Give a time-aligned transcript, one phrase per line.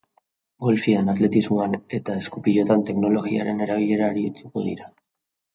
[0.67, 4.91] Golfean, atletismoan eta esku-pilotan teknologiaren erabileraz arituko dira.